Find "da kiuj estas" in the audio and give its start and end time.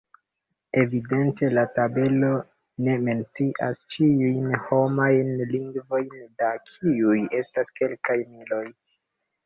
6.43-7.75